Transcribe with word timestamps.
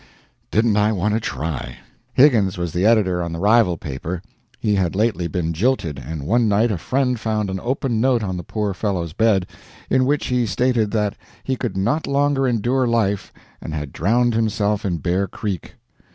didn't 0.49 0.77
I 0.77 0.91
want 0.91 1.13
to 1.13 1.19
try! 1.19 1.77
Higgins 2.15 2.57
was 2.57 2.73
the 2.73 2.87
editor 2.87 3.21
on 3.21 3.33
the 3.33 3.37
rival 3.39 3.77
paper. 3.77 4.23
He 4.57 4.73
had 4.73 4.95
lately 4.95 5.27
been 5.27 5.53
jilted, 5.53 5.99
and 5.99 6.25
one 6.25 6.47
night 6.47 6.71
a 6.71 6.79
friend 6.79 7.19
found 7.19 7.51
an 7.51 7.59
open 7.59 8.01
note 8.01 8.23
on 8.23 8.35
the 8.35 8.43
poor 8.43 8.73
fellow's 8.73 9.13
bed, 9.13 9.45
in 9.91 10.05
which 10.07 10.25
he 10.25 10.47
stated 10.47 10.89
that 10.89 11.15
he 11.43 11.55
could 11.55 11.77
not 11.77 12.07
longer 12.07 12.47
endure 12.47 12.87
life 12.87 13.31
and 13.61 13.75
had 13.75 13.93
drowned 13.93 14.33
himself 14.33 14.85
in 14.85 14.97
Bear 14.97 15.27
Creek. 15.27 15.75